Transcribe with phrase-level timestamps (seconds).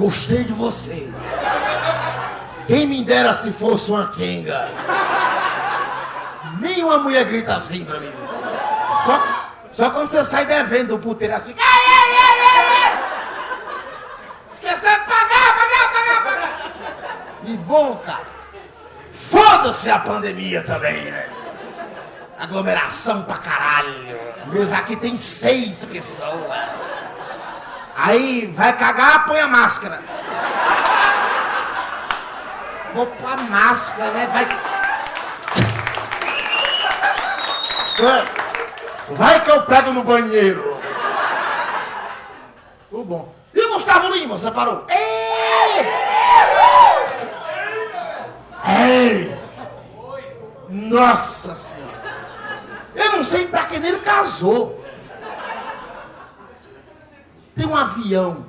[0.00, 1.12] Gostei de você.
[2.66, 4.70] Quem me dera se fosse uma quenga.
[6.58, 8.10] Nenhuma mulher grita assim pra mim.
[9.04, 9.22] Só,
[9.70, 11.54] só quando você sai devendo do puteiro assim.
[11.58, 12.98] Ai, ai, ai, ai.
[14.54, 16.72] Esqueceu de pagar, pagar, pagar, pagar.
[17.44, 18.26] E bom, cara.
[19.12, 21.28] Foda-se a pandemia também, né?
[22.38, 24.18] Aglomeração pra caralho.
[24.46, 26.79] Mas aqui tem seis pessoas.
[28.02, 30.02] Aí vai cagar, põe a máscara.
[32.94, 34.26] Vou pôr a máscara, né?
[34.32, 34.48] Vai.
[39.10, 40.80] Vai que eu pego no banheiro.
[42.88, 43.34] Tudo bom.
[43.52, 44.86] E o Gustavo Lima, você parou?
[44.88, 45.86] Ei!
[48.66, 49.38] Ei!
[50.70, 52.00] Nossa Senhora!
[52.94, 54.79] Eu não sei pra quem ele casou.
[57.70, 58.44] Um avião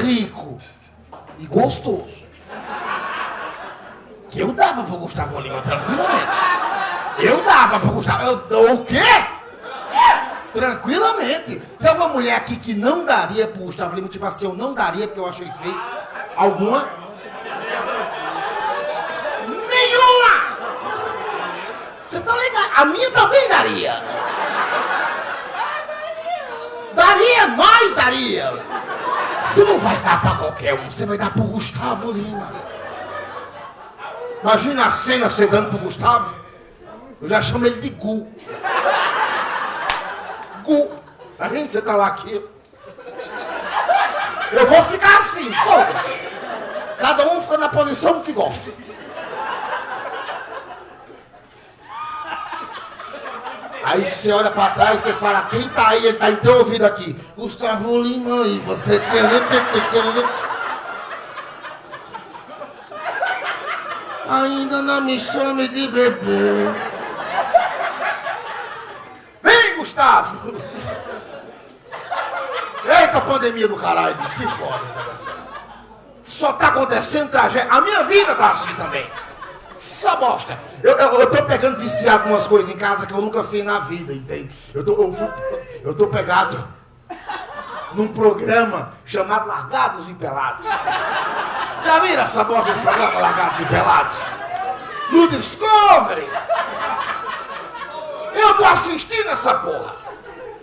[0.00, 0.56] rico
[1.36, 2.22] e gostoso.
[4.28, 6.08] Que eu dava pro Gustavo Lima tranquilamente.
[7.18, 8.44] Eu dava pro Gustavo.
[8.48, 9.02] Eu, o quê?
[10.52, 11.60] Tranquilamente.
[11.80, 15.08] Tem alguma mulher aqui que não daria pro Gustavo Lima, tipo assim, eu não daria
[15.08, 15.82] porque eu acho ele feio?
[16.36, 16.88] Alguma?
[19.48, 20.56] Nenhuma!
[22.00, 22.70] Você tá ligado?
[22.76, 23.48] A minha também.
[23.48, 24.02] Daria,
[29.40, 32.50] Você não vai dar pra qualquer um, você vai dar pro Gustavo Lima.
[34.42, 36.36] Imagina a cena você dando pro Gustavo.
[37.20, 38.26] Eu já chamo ele de Gu.
[40.64, 40.90] Gu.
[41.38, 42.44] A gente, você tá lá aqui.
[44.52, 46.12] Eu vou ficar assim, foda-se.
[46.98, 48.70] Cada um fica na posição que gosta.
[53.84, 56.06] Aí você olha pra trás e você fala, quem tá aí?
[56.06, 57.16] Ele tá em teu ouvido aqui.
[57.36, 59.02] Gustavo Lima e você.
[64.28, 66.70] Ainda não me chame de bebê.
[69.42, 70.54] Vem, Gustavo!
[72.84, 74.80] Eita pandemia do caralho, bicho, que foda.
[76.24, 77.70] Só tá acontecendo tragédia.
[77.70, 79.08] A minha vida tá assim também.
[79.82, 80.56] Só bosta.
[80.80, 83.80] Eu, eu, eu tô pegando viciado umas coisas em casa que eu nunca fiz na
[83.80, 84.54] vida, entende?
[84.72, 85.34] Eu tô, eu,
[85.82, 86.64] eu tô pegado
[87.92, 90.64] num programa chamado Largados e Pelados.
[91.84, 94.26] Já viram essa bosta desse programa, Largados e Pelados?
[95.10, 96.28] No Discovery.
[98.34, 99.96] Eu tô assistindo essa porra.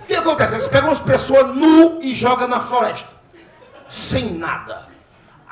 [0.00, 0.54] O que acontece?
[0.56, 3.14] Eles pegam as pessoas nu e jogam na floresta.
[3.86, 4.88] Sem nada.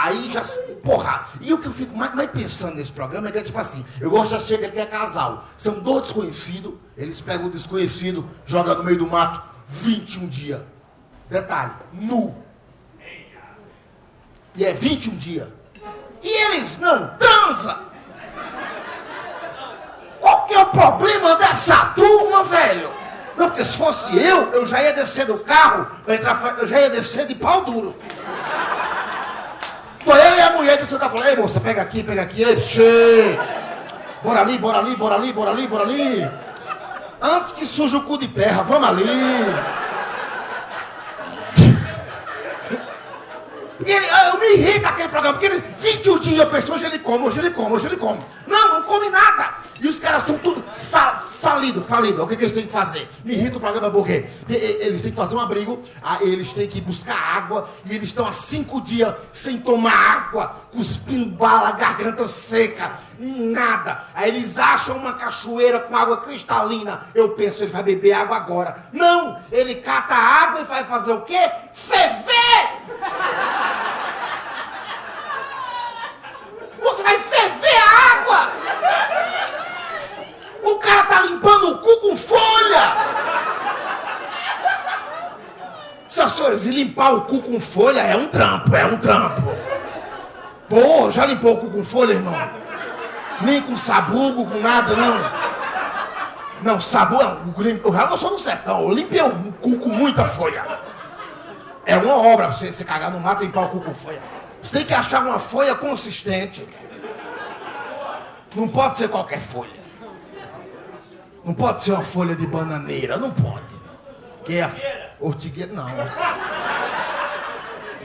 [0.00, 0.42] Aí já.
[0.84, 1.26] Porra.
[1.40, 3.84] E o que eu fico mais, mais pensando nesse programa é que é tipo assim:
[4.00, 5.44] eu gosto de assistir que é casal.
[5.56, 10.62] São dois desconhecidos, eles pegam o desconhecido, jogam no meio do mato 21 dias.
[11.28, 12.32] Detalhe: nu.
[14.54, 15.48] E é 21 dias.
[16.22, 17.78] E eles não transam.
[20.20, 22.92] Qual que é o problema dessa turma, velho?
[23.36, 25.88] Não, porque se fosse eu, eu já ia descer do carro,
[26.58, 27.96] eu já ia descer de pau duro.
[30.04, 32.60] Tô eu e a mulher descendo da falando, ei moça, pega aqui, pega aqui, ei,
[32.60, 33.38] xê.
[34.22, 36.28] Bora ali, bora ali, bora ali, bora ali, bora ali.
[37.20, 39.04] Antes que suja o cu de terra, vamos ali.
[43.84, 47.24] Ele, eu me irrita aquele programa, porque ele, 21 dias eu penso, hoje ele come,
[47.24, 48.18] hoje ele come, hoje ele come.
[48.46, 49.54] Não, não come nada.
[49.80, 50.57] E os caras são tudo
[51.48, 52.22] falido, falido.
[52.22, 53.08] O que, que eles têm que fazer?
[53.24, 53.90] Me irrita o programa
[54.48, 58.08] e- eles têm que fazer um abrigo, ah, eles têm que buscar água, e eles
[58.08, 64.04] estão há cinco dias sem tomar água, cuspindo bala, garganta seca, nada.
[64.14, 67.06] Aí eles acham uma cachoeira com água cristalina.
[67.14, 68.76] Eu penso, ele vai beber água agora.
[68.92, 71.50] Não, ele cata a água e vai fazer o quê?
[71.72, 72.28] Ferver!
[76.80, 78.52] Você vai ferver a água!
[80.62, 82.96] O cara tá limpando o cu com folha!
[86.08, 89.42] Senhoras e senhores, e limpar o cu com folha é um trampo, é um trampo.
[90.68, 92.34] Pô, já limpou o cu com folha, irmão?
[93.40, 95.48] Nem com sabugo, com nada, não.
[96.62, 100.64] Não, sabugo, eu já sou do sertão, eu limpei o cu com muita folha.
[101.84, 104.22] É uma obra você se cagar no mato e limpar o cu com folha.
[104.60, 106.68] Você tem que achar uma folha consistente.
[108.54, 109.78] Não pode ser qualquer folha.
[111.44, 113.74] Não pode ser uma folha de bananeira, não pode.
[114.44, 114.68] Que é a
[115.20, 115.86] ortigueira, não.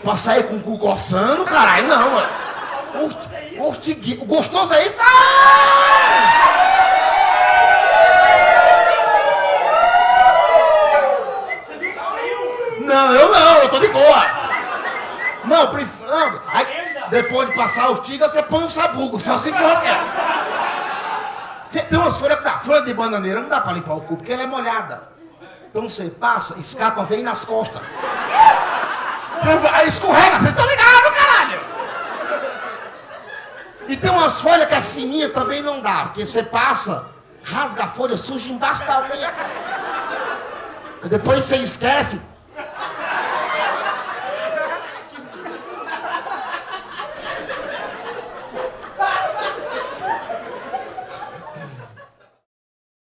[0.03, 2.27] Pra sair com o cu coçando, caralho, não, mano.
[3.03, 4.21] Orti- Ortigueira.
[4.21, 4.97] O gostoso é isso?
[5.01, 6.49] Ah!
[12.79, 14.27] Não, eu não, eu tô de boa.
[15.45, 16.09] Não, prefiro.
[16.09, 16.39] Não.
[16.47, 16.65] Aí,
[17.09, 19.77] depois de passar os tigres, você põe o sabugo, só se for.
[21.71, 22.59] Tem umas folhas que dá.
[22.59, 25.12] Folha de bananeira não dá pra limpar o cu, porque ela é molhada.
[25.73, 27.81] Então você passa, escapa, vem nas costas.
[29.87, 31.61] Escorrega, vocês estão ligados, caralho!
[33.87, 37.07] E tem umas folhas que é fininha também não dá, porque você passa,
[37.43, 39.33] rasga a folha, suja embaixo da unha.
[41.05, 42.21] Depois você esquece,